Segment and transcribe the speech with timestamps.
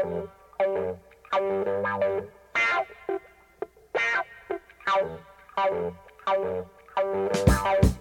[0.00, 0.28] Thank
[7.82, 7.97] you.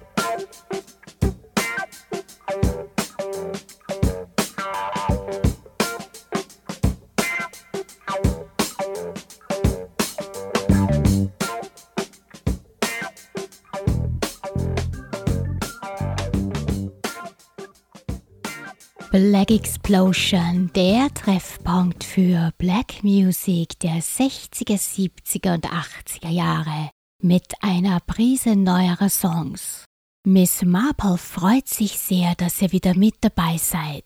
[19.20, 26.92] Black Explosion, der Treffpunkt für Black Music der 60er, 70er und 80er Jahre
[27.24, 29.86] mit einer Prise neuerer Songs.
[30.24, 34.06] Miss Marple freut sich sehr, dass ihr wieder mit dabei seid.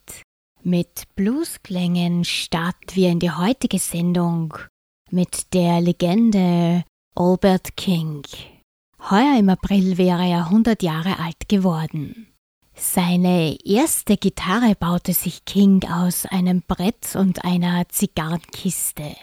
[0.64, 4.58] Mit Bluesklängen starten wir in die heutige Sendung
[5.10, 8.24] mit der Legende Albert King.
[9.10, 12.31] Heuer im April wäre er 100 Jahre alt geworden.
[12.84, 19.16] Seine erste Gitarre baute sich King aus einem Brett und einer Zigarrenkiste.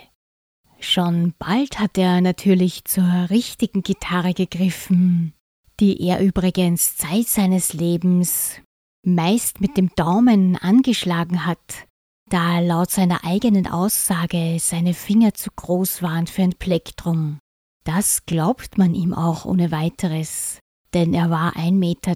[0.79, 5.35] Schon bald hat er natürlich zur richtigen Gitarre gegriffen,
[5.81, 8.61] die er übrigens Zeit seines Lebens
[9.05, 11.89] meist mit dem Daumen angeschlagen hat,
[12.31, 17.41] da laut seiner eigenen Aussage seine Finger zu groß waren für ein Plektrum.
[17.83, 20.61] Das glaubt man ihm auch ohne weiteres
[20.95, 22.15] denn er war 1,93 Meter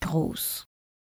[0.00, 0.64] groß.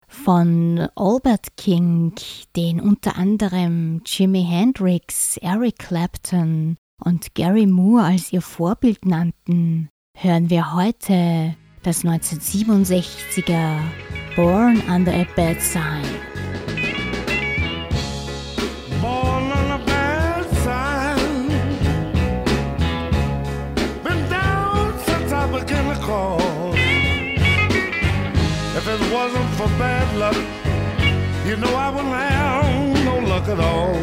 [0.08, 2.14] Von Albert King,
[2.56, 10.50] den unter anderem Jimi Hendrix, Eric Clapton und Gary Moore als ihr Vorbild nannten, hören
[10.50, 13.78] wir heute das 1967er
[14.36, 16.41] Born Under a Bad Sign.
[29.24, 30.36] Wasn't for bad luck,
[31.46, 33.94] you know I wouldn't have no luck at all.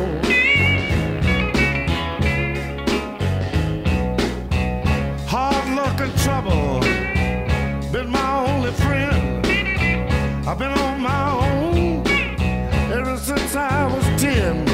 [5.26, 6.80] Hard luck and trouble
[7.90, 9.44] been my only friend.
[10.46, 12.06] I've been on my own
[12.92, 14.67] ever since I was ten.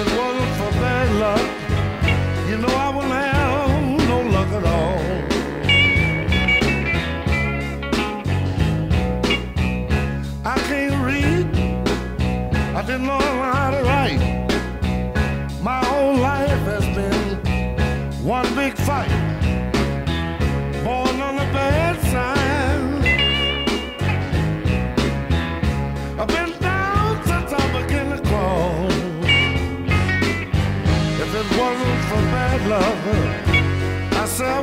[0.00, 1.44] It wasn't for bad luck,
[2.48, 4.98] you know I wouldn't have no luck at all.
[10.46, 11.46] I can't read,
[12.74, 14.22] I didn't know how to write.
[15.62, 17.36] My whole life has been
[18.24, 19.29] one big fight.
[31.40, 34.60] If it wasn't for bad luck, I said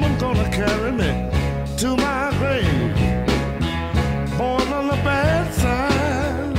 [0.00, 1.10] woman gonna carry me
[1.78, 2.96] to my grave.
[4.36, 6.58] Born on the bad side.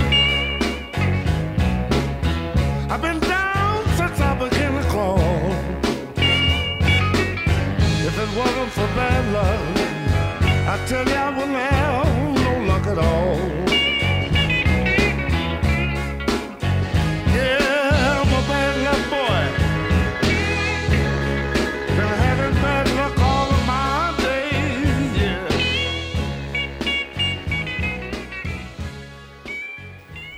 [2.91, 5.19] I've been down since I began to crawl.
[8.07, 9.61] If it wasn't for bad luck,
[10.73, 12.07] I tell you I wouldn't have
[12.45, 13.66] no luck at all.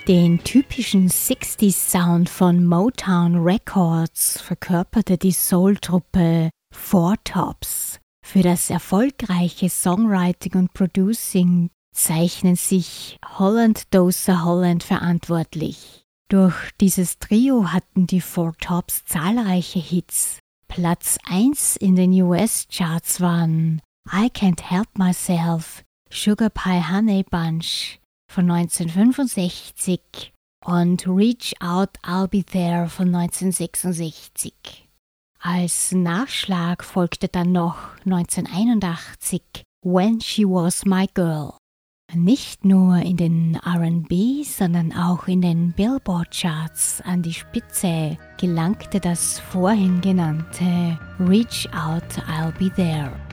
[0.10, 8.00] Den typischen 60s Sound von Motown Records verkörperte die Soul-Truppe Four Tops.
[8.26, 16.06] Für das erfolgreiche Songwriting und Producing zeichnen sich Holland Doser Holland verantwortlich.
[16.28, 20.40] Durch dieses Trio hatten die Four Tops zahlreiche Hits.
[20.68, 23.80] Platz 1 in den US-Charts waren
[24.12, 27.99] I Can't Help Myself, Sugar Pie Honey Bunch
[28.30, 30.32] von 1965
[30.66, 34.88] und Reach Out I'll Be There von 1966.
[35.42, 39.42] Als Nachschlag folgte dann noch 1981
[39.84, 41.54] When She Was My Girl.
[42.14, 49.40] Nicht nur in den RB, sondern auch in den Billboard-Charts an die Spitze gelangte das
[49.40, 53.29] vorhin genannte Reach Out, I'll Be There.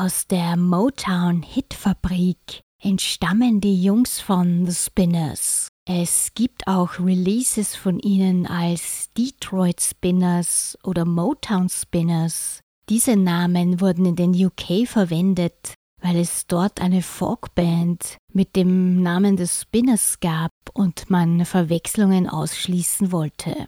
[0.00, 5.66] Aus der Motown-Hitfabrik entstammen die Jungs von The Spinners.
[5.88, 12.60] Es gibt auch Releases von ihnen als Detroit Spinners oder Motown Spinners.
[12.88, 19.36] Diese Namen wurden in den UK verwendet, weil es dort eine Folkband mit dem Namen
[19.36, 23.66] des Spinners gab und man Verwechslungen ausschließen wollte.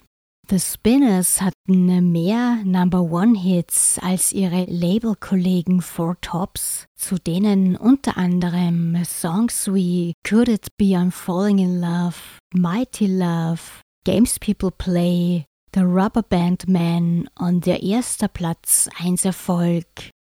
[0.50, 8.17] The Spinners hatten mehr Number One Hits als ihre Labelkollegen Four Tops, zu denen unter
[8.17, 12.17] anderem Songs wie Could It Be I'm Falling in Love,
[12.53, 13.60] Mighty Love,
[14.05, 19.86] Games People Play, The Rubber Band Man und der erste Platz 1 Erfolg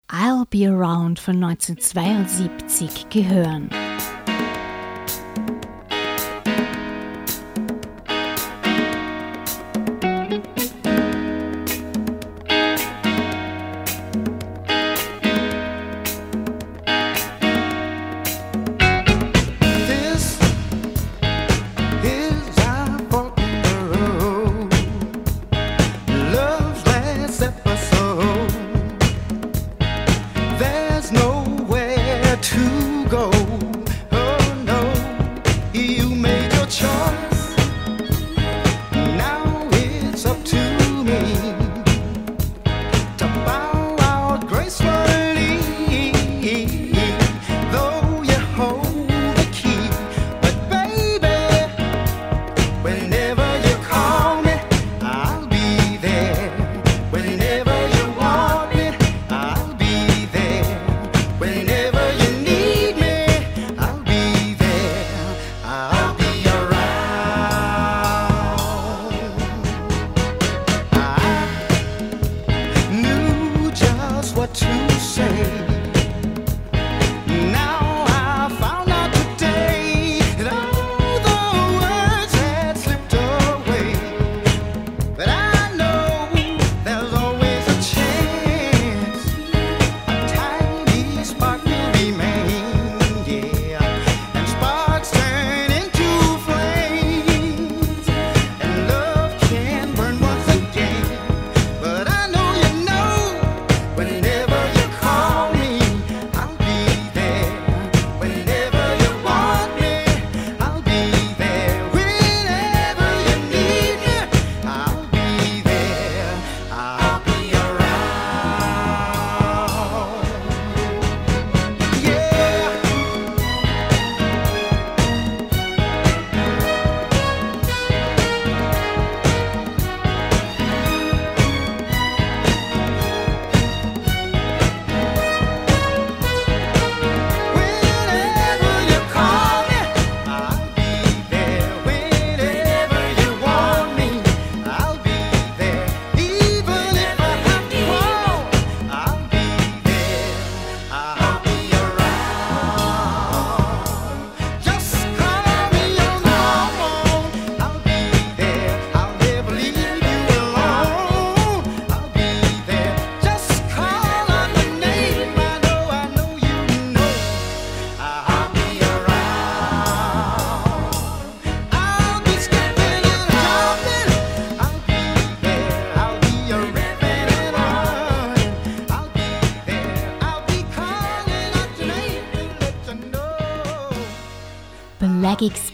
[0.08, 3.70] I'll Be Around von 1972 gehören.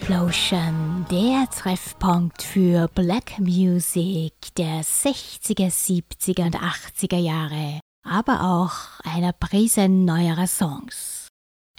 [0.09, 9.33] Explosion, der Treffpunkt für Black Music der 60er, 70er und 80er Jahre, aber auch einer
[9.33, 11.27] Prise neuerer Songs.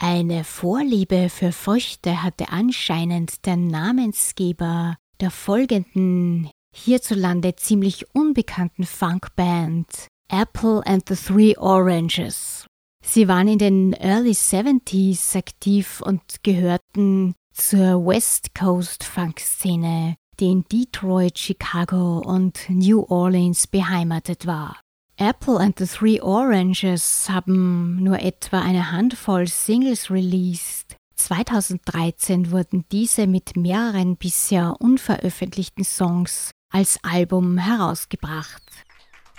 [0.00, 10.86] Eine Vorliebe für Früchte hatte anscheinend der Namensgeber der folgenden hierzulande ziemlich unbekannten Funkband Apple
[10.86, 12.64] and the Three Oranges.
[13.04, 20.64] Sie waren in den Early 70s aktiv und gehörten zur West Coast Funk-Szene, die in
[20.72, 24.80] Detroit, Chicago und New Orleans beheimatet war.
[25.18, 30.96] Apple and the Three Oranges haben nur etwa eine Handvoll Singles released.
[31.16, 38.62] 2013 wurden diese mit mehreren bisher unveröffentlichten Songs als Album herausgebracht.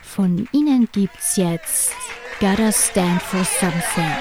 [0.03, 1.93] Von ihnen gibt's jetzt
[2.39, 4.15] Gotta Stand for Something.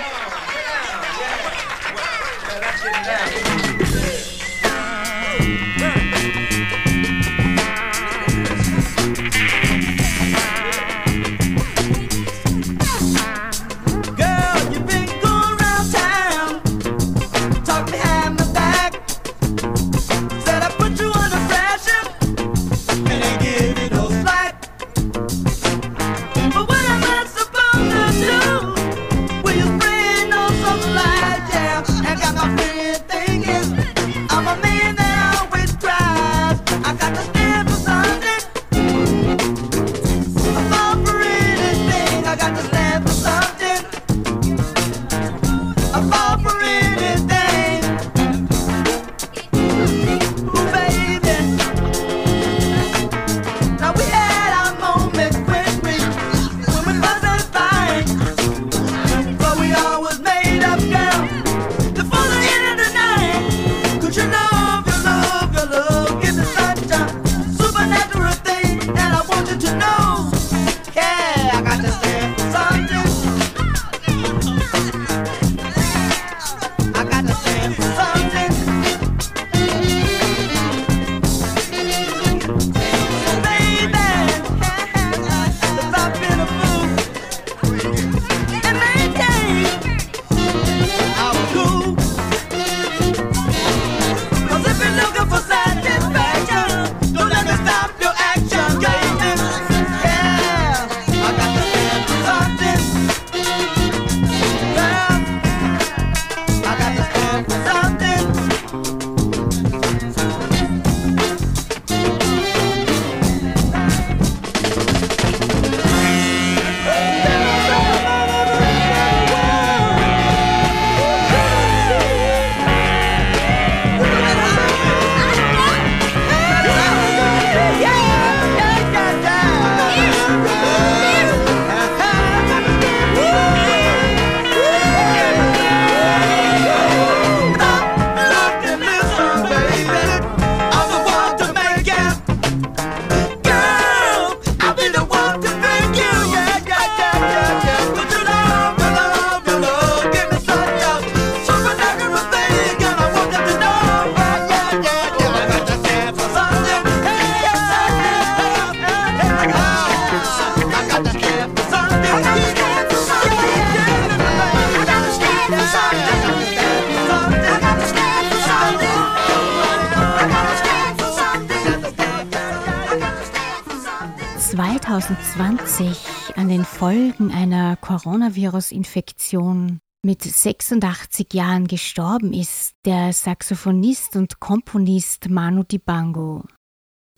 [178.61, 186.45] Coronavirus-Infektion mit 86 Jahren gestorben ist der Saxophonist und Komponist Manu Dibango.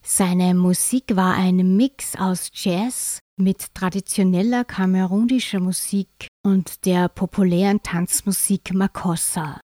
[0.04, 8.74] Seine Musik war ein Mix aus Jazz mit traditioneller kamerunischer Musik und der populären Tanzmusik
[8.74, 9.60] Makossa.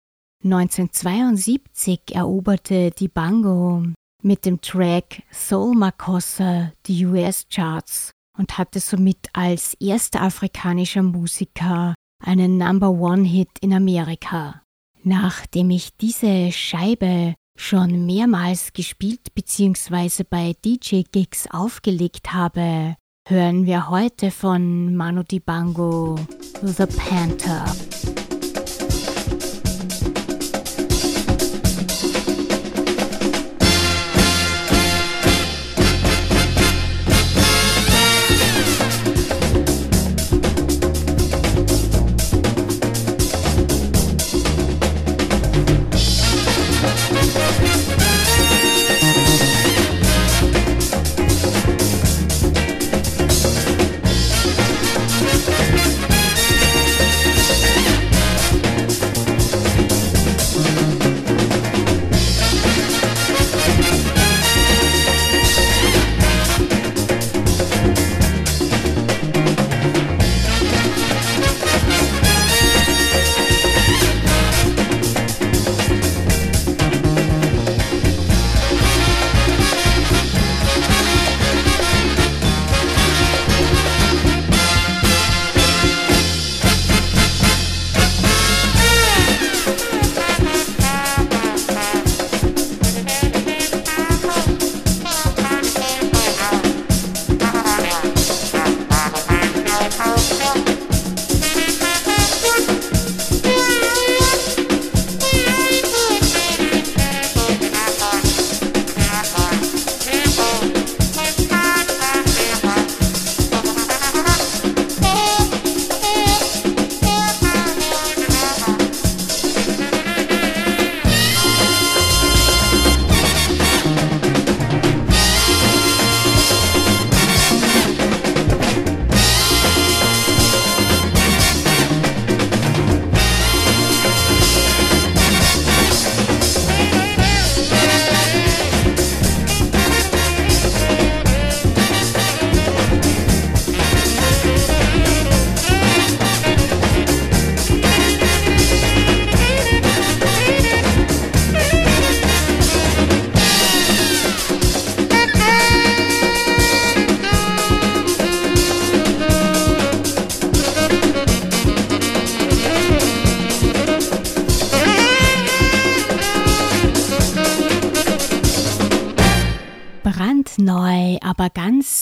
[0.44, 3.82] 1972 eroberte Dibango
[4.22, 12.58] mit dem Track Soul Makossa die US-Charts und hatte somit als erster afrikanischer Musiker einen
[12.58, 14.62] Number One Hit in Amerika.
[15.02, 20.24] Nachdem ich diese Scheibe schon mehrmals gespielt bzw.
[20.28, 22.96] bei DJ-Gigs aufgelegt habe,
[23.28, 26.16] hören wir heute von Manu Dibango
[26.62, 27.64] The Panther.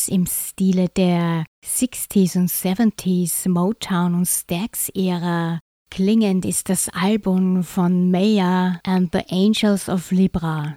[0.08, 5.60] Im Stile der 60s und 70s Motown und Stax Ära.
[5.90, 10.76] Klingend ist das Album von Maya and the Angels of Libra.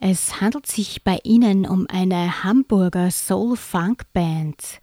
[0.00, 4.80] Es handelt sich bei ihnen um eine Hamburger Soul-Funk-Band.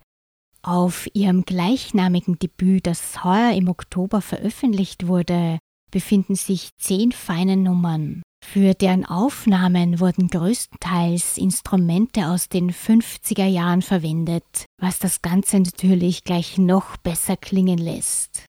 [0.62, 5.60] Auf ihrem gleichnamigen Debüt, das heuer im Oktober veröffentlicht wurde,
[5.92, 8.22] befinden sich zehn feine Nummern.
[8.44, 16.24] Für deren Aufnahmen wurden größtenteils Instrumente aus den 50er Jahren verwendet, was das Ganze natürlich
[16.24, 18.46] gleich noch besser klingen lässt.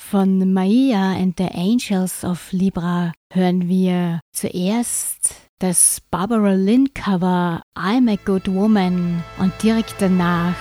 [0.00, 8.12] Von Maia and the Angels of Libra hören wir zuerst das Barbara Lynn Cover I'm
[8.12, 10.54] a Good Woman und direkt danach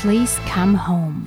[0.00, 1.24] Please Come Home.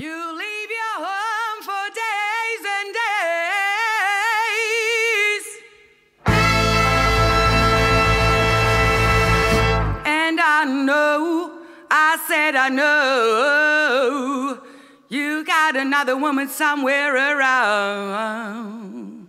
[12.29, 14.61] Said, I know
[15.07, 19.27] you got another woman somewhere around.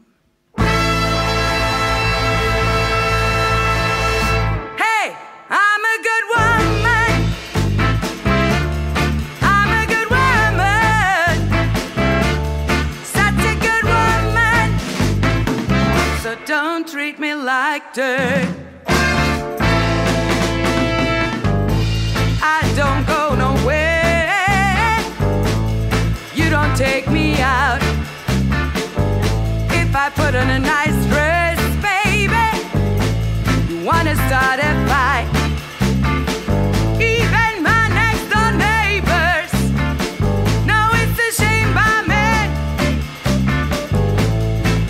[4.76, 5.16] Hey,
[5.48, 7.10] I'm a good woman.
[9.56, 11.34] I'm a good woman.
[13.16, 14.66] Such a good woman.
[16.22, 18.69] So don't treat me like dirt.
[26.76, 27.83] Take me out.
[29.72, 32.48] If I put on a nice dress, baby,
[33.68, 35.28] you wanna start a fight.
[37.00, 39.52] Even my next door neighbors
[40.68, 42.28] know it's a shame by me.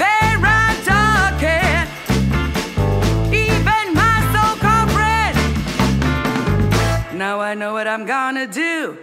[0.02, 1.86] They run talking.
[3.32, 4.88] Even my so-called.
[7.14, 8.96] Now I know what I'm gonna do.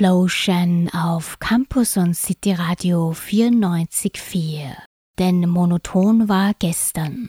[0.00, 4.74] Explosion auf Campus und City Radio 94.4.
[5.18, 7.28] Denn monoton war gestern.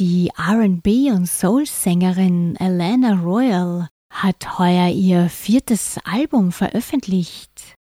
[0.00, 7.76] Die RB und Soul-Sängerin Alana Royal hat heuer ihr viertes Album veröffentlicht.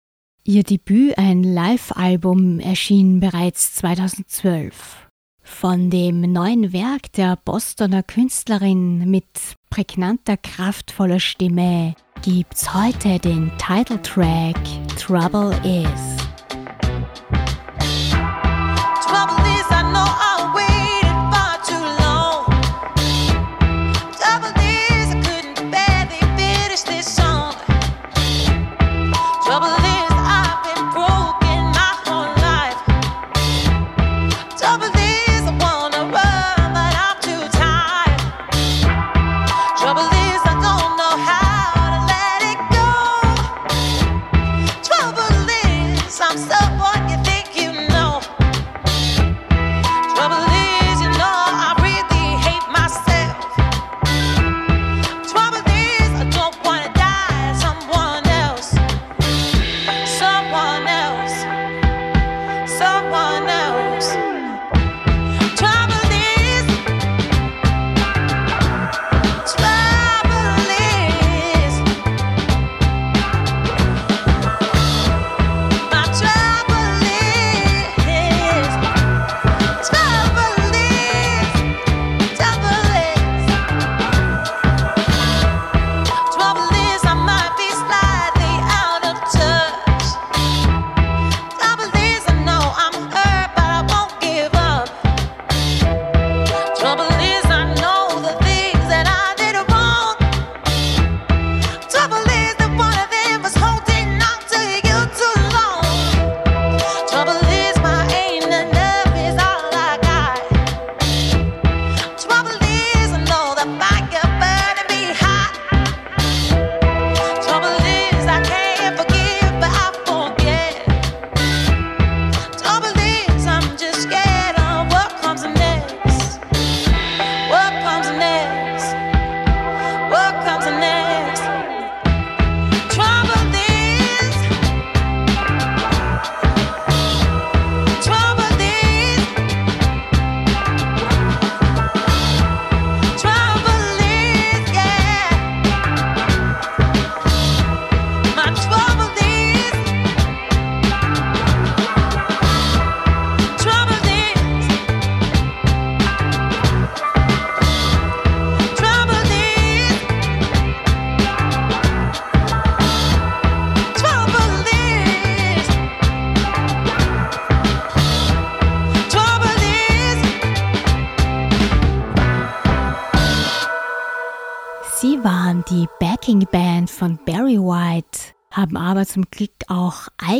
[0.44, 5.08] Ihr Debüt, ein Live-Album, erschien bereits 2012.
[5.42, 14.56] Von dem neuen Werk der Bostoner Künstlerin mit prägnanter, kraftvoller Stimme gibt's heute den Titeltrack
[14.98, 16.19] Trouble Is.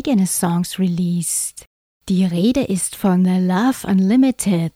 [0.01, 1.67] Eigene Songs released.
[2.09, 4.73] Die Rede ist von Love Unlimited.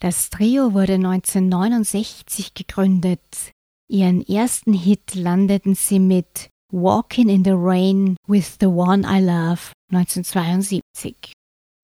[0.00, 3.52] Das Trio wurde 1969 gegründet.
[3.88, 9.72] Ihren ersten Hit landeten sie mit Walking in the Rain with the One I Love
[9.92, 11.32] 1972.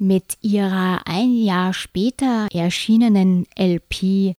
[0.01, 4.35] Mit ihrer ein Jahr später erschienenen LP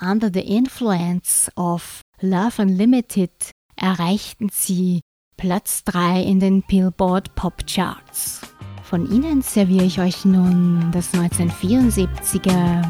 [0.00, 5.00] Under the Influence of Love Unlimited erreichten sie
[5.40, 8.42] Platz 3 in den Billboard Pop Charts.
[8.82, 12.84] Von ihnen serviere ich euch nun das 1974er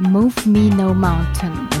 [0.00, 1.73] Move Me No Mountain.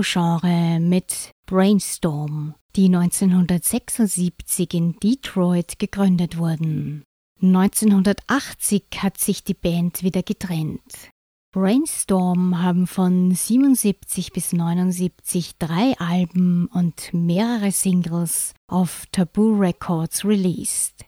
[0.00, 7.04] Disco-Genre mit Brainstorm, die 1976 in Detroit gegründet wurden.
[7.42, 11.10] 1980 hat sich die Band wieder getrennt.
[11.52, 21.04] Brainstorm haben von 77 bis 79 drei Alben und mehrere Singles auf Taboo Records released.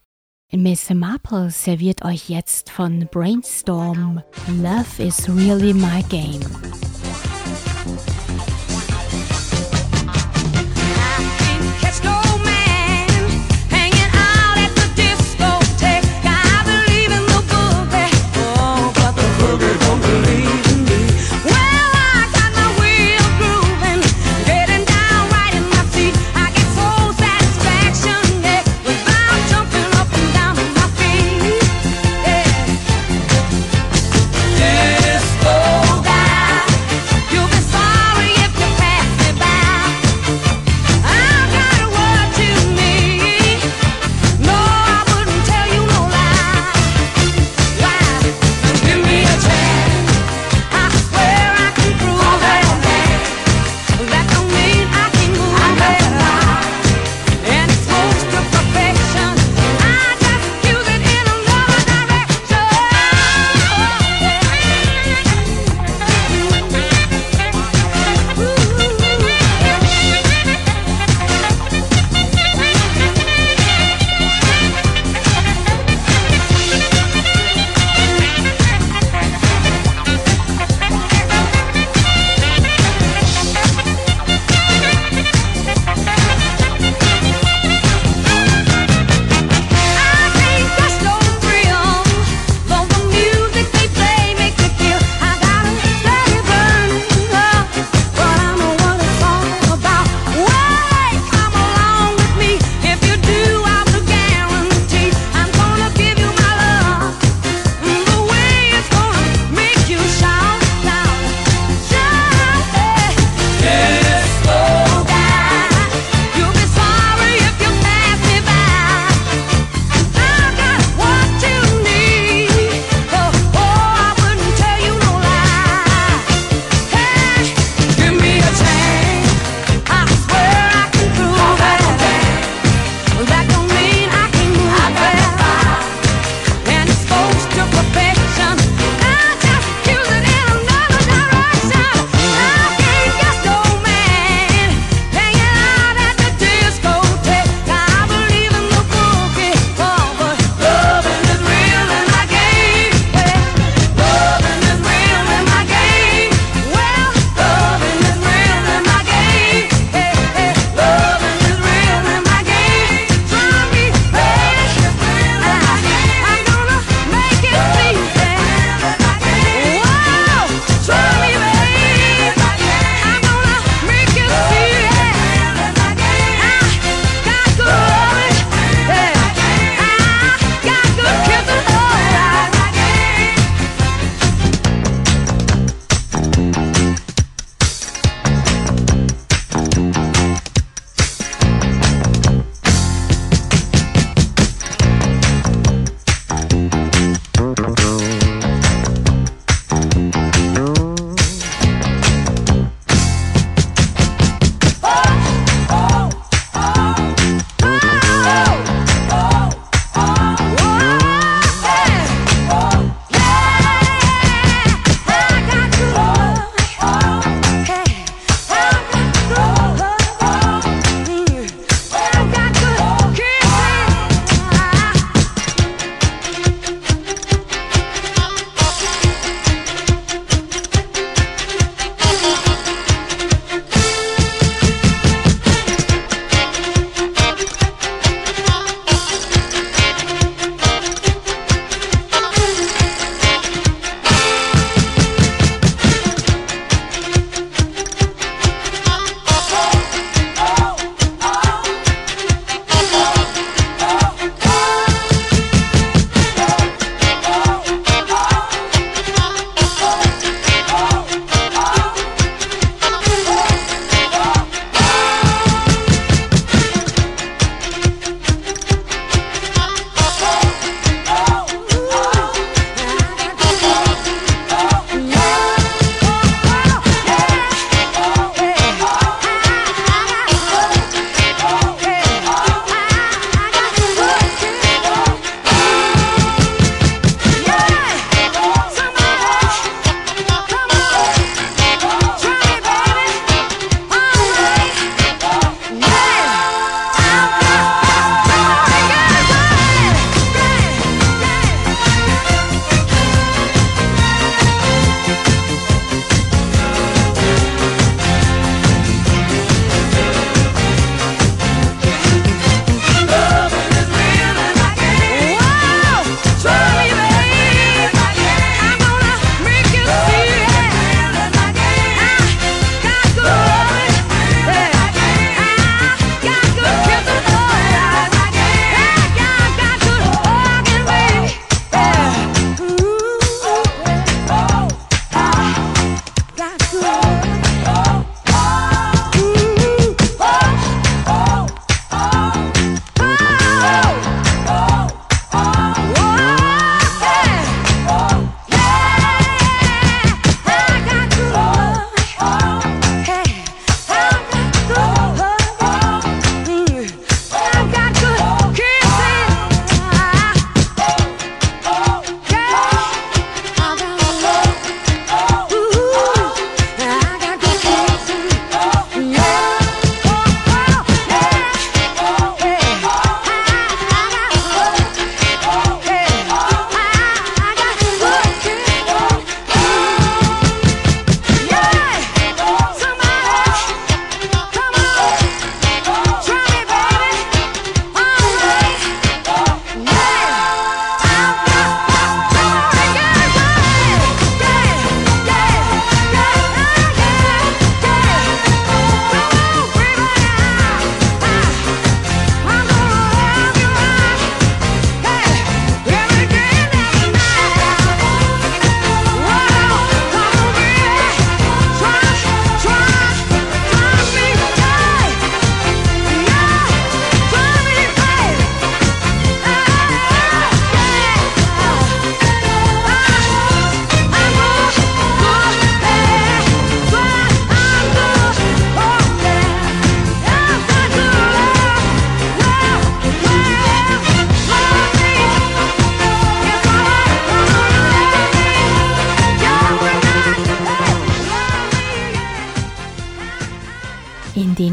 [0.53, 4.23] Miss Marple serviert euch jetzt von Brainstorm
[4.61, 6.41] Love is really my game.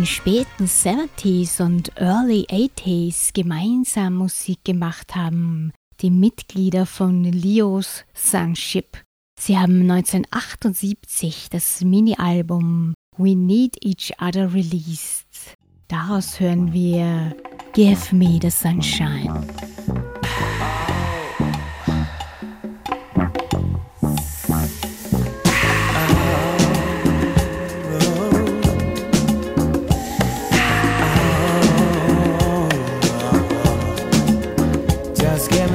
[0.10, 8.98] Späten 70s und Early 80s gemeinsam Musik gemacht haben, die Mitglieder von Leo's Sunship.
[9.40, 15.56] Sie haben 1978 das Mini-Album We Need Each Other released.
[15.88, 17.36] Daraus hören wir
[17.74, 19.46] Give Me the Sunshine.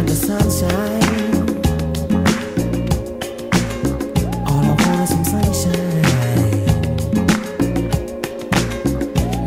[0.07, 1.49] the sunshine.
[4.47, 6.67] All I want is some sunshine.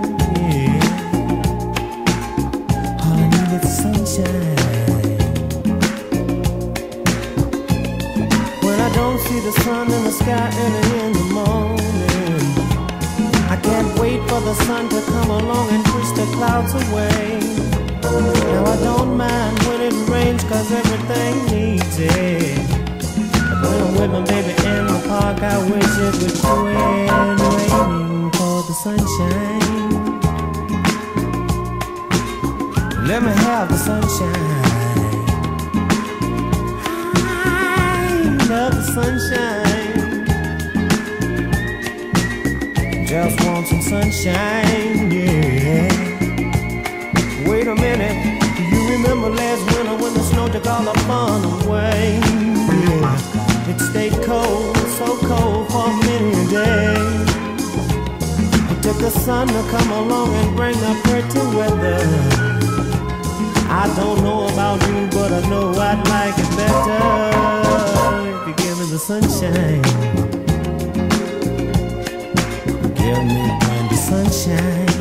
[3.02, 4.58] All I need is sunshine.
[8.64, 12.44] When I don't see the sun in the sky early in the morning,
[13.50, 17.65] I can't wait for the sun to come along and push the clouds away.
[18.22, 22.58] Now I don't mind when it rains, cause everything needs it.
[23.62, 26.66] When I'm with my baby in the park, I wish it would quit
[27.52, 29.66] waiting for the sunshine.
[33.08, 34.64] Let me have the sunshine.
[37.18, 38.10] I
[38.50, 40.26] love the sunshine.
[43.06, 45.55] Just want some sunshine, yeah.
[50.76, 52.20] Solomon away.
[52.20, 53.72] Yeah.
[53.72, 56.96] It stayed cold, so cold for many a day.
[58.72, 62.02] It took the sun to come along and bring the pretty weather.
[63.70, 67.04] I don't know about you, but I know I'd like it better
[68.36, 69.82] if you give me the sunshine.
[73.00, 73.44] Give me
[73.88, 74.95] the sunshine.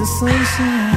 [0.00, 0.89] the sunshine.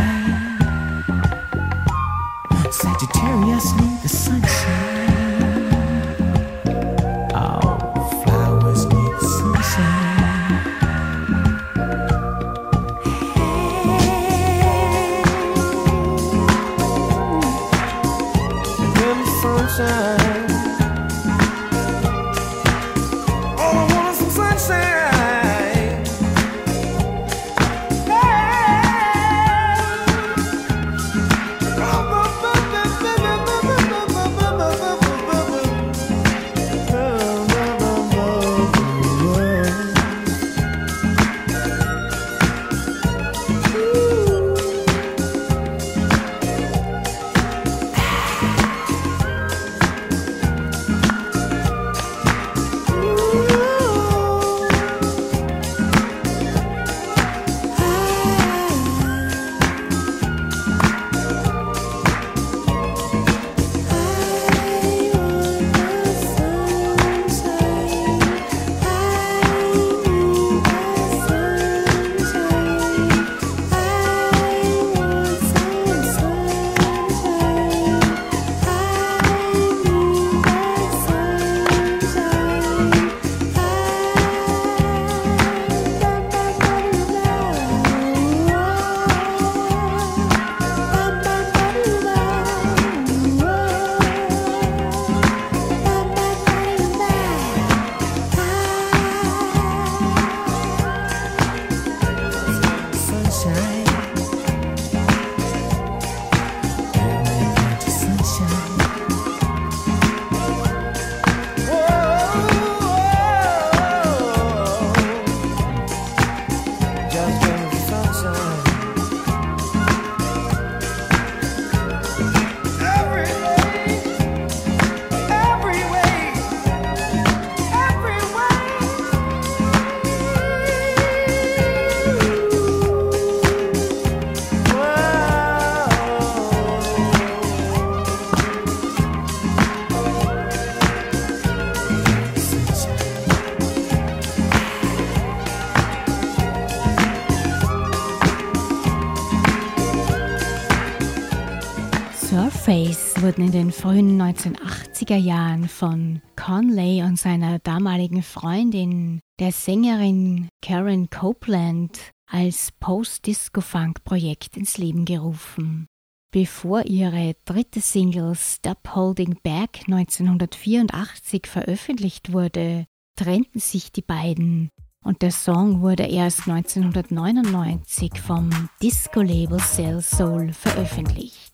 [153.74, 161.99] Frühen 1980er Jahren von Conley und seiner damaligen Freundin, der Sängerin Karen Copeland,
[162.32, 165.88] als Post-Disco-Funk-Projekt ins Leben gerufen.
[166.32, 172.86] Bevor ihre dritte Single Stop Holding Back 1984 veröffentlicht wurde,
[173.17, 174.69] trennten sich die beiden
[175.03, 178.49] und der Song wurde erst 1999 vom
[178.82, 181.53] Disco-Label Cell Soul veröffentlicht.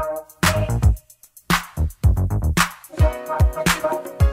[0.00, 0.94] Thank
[4.22, 4.29] you.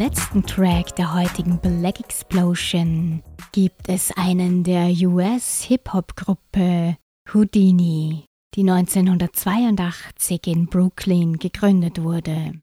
[0.00, 3.22] Letzten Track der heutigen Black Explosion
[3.52, 6.96] gibt es einen der US-Hip-Hop-Gruppe
[7.34, 8.24] Houdini,
[8.54, 12.54] die 1982 in Brooklyn gegründet wurde.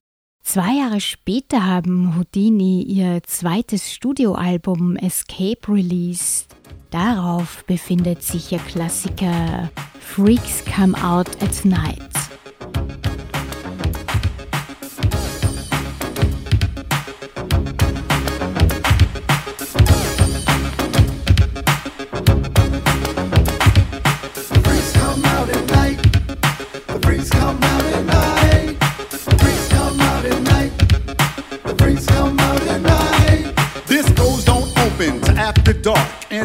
[0.43, 6.55] Zwei Jahre später haben Houdini ihr zweites Studioalbum Escape released.
[6.89, 9.69] Darauf befindet sich ihr Klassiker
[9.99, 12.01] Freaks Come Out at Night.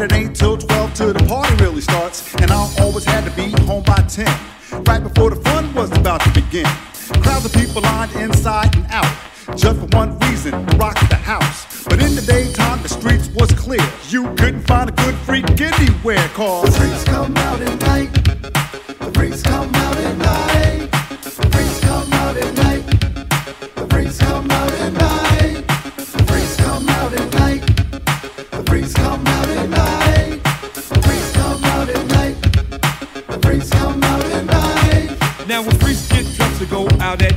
[0.03, 2.35] It ain't till 12 till the party really starts.
[2.37, 4.27] And I always had to be home by 10,
[4.85, 6.67] right before the fun was about to begin.
[7.23, 9.13] Crowds of people lined inside and out,
[9.57, 11.85] just for one reason, rock the house.
[11.85, 13.87] But in the daytime, the streets was clear.
[14.09, 18.13] You couldn't find a good freak anywhere, cause the freaks come out at night.
[18.99, 19.82] The freaks come out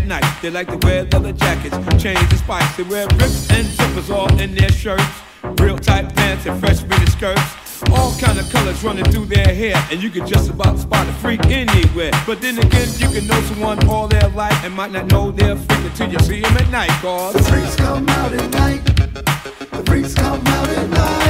[0.08, 2.78] night, they like to wear leather jackets, chains and spikes.
[2.78, 5.04] They wear rips and zippers all in their shirts,
[5.60, 7.42] real tight pants and fresh mini skirts.
[7.92, 11.14] All kind of colors running through their hair, and you can just about spot a
[11.14, 12.12] freak anywhere.
[12.26, 15.54] But then again, you can know someone all their life and might not know they're
[15.54, 16.90] a freak until you see them at night.
[17.02, 18.86] Cause The freaks come out at night.
[19.72, 21.25] The freaks come out at night.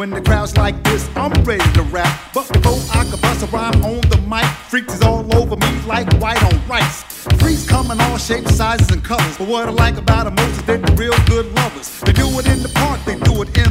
[0.00, 2.08] When the crowd's like this, I'm ready to rap.
[2.32, 5.72] But before I can bust a rhyme on the mic, freaks is all over me
[5.86, 7.02] like white on rice.
[7.38, 9.36] Freaks come in all shapes, sizes, and colors.
[9.36, 12.00] But what I like about them most is they're the real good lovers.
[12.00, 13.69] They do it in the park, they do it in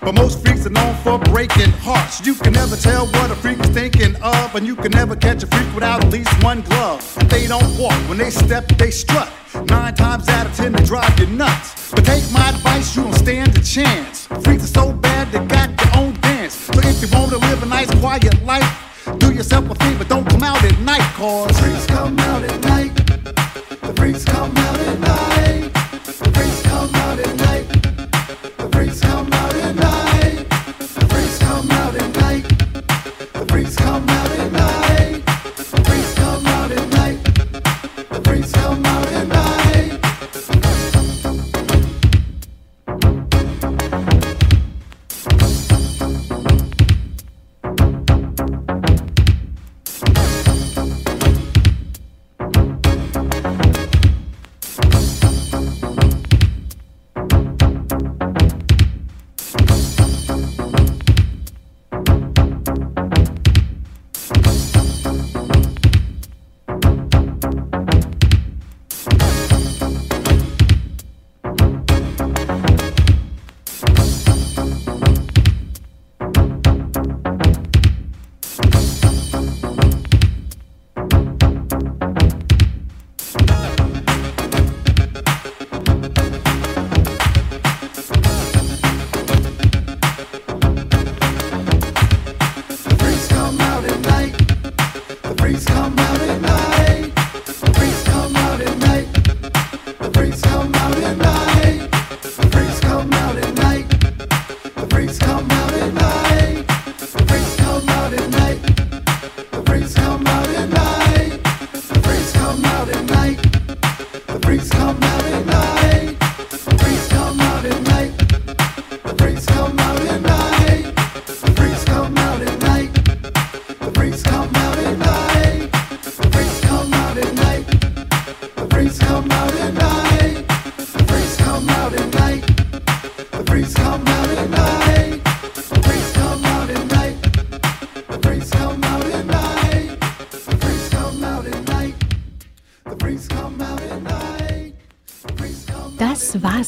[0.00, 2.24] But most freaks are known for breaking hearts.
[2.26, 5.42] You can never tell what a freak is thinking of, and you can never catch
[5.42, 7.02] a freak without at least one glove.
[7.28, 9.30] They don't walk, when they step, they strut.
[9.66, 11.90] Nine times out of ten, they drive you nuts.
[11.90, 14.26] But take my advice, you don't stand a chance.
[14.42, 16.54] Freaks are so bad, they got their own dance.
[16.54, 18.70] So if you want to live a nice, quiet life,
[19.18, 22.94] do yourself a favor, don't come out at night, cause freaks come out at night.
[23.82, 24.81] The freaks come out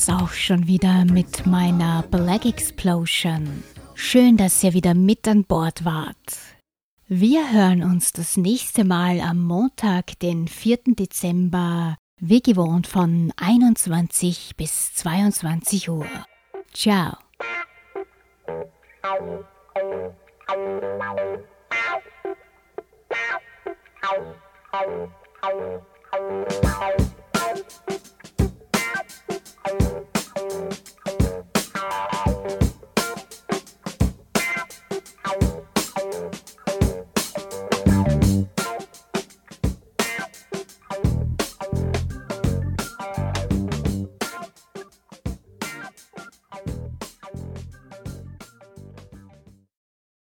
[0.09, 3.63] war's auch schon wieder mit meiner Black Explosion.
[3.95, 6.17] Schön, dass ihr wieder mit an Bord wart.
[7.07, 10.79] Wir hören uns das nächste Mal am Montag, den 4.
[10.99, 16.07] Dezember, wie gewohnt von 21 bis 22 Uhr.
[16.73, 17.17] Ciao.